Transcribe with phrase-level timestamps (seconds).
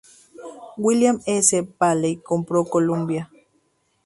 [0.77, 1.61] William S.
[1.61, 3.29] Paley compró Columbia.